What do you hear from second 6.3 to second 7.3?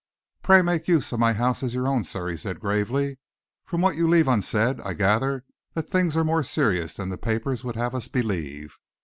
serious than the